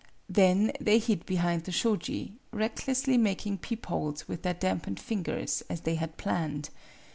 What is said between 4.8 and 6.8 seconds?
fin gers, as they had planned.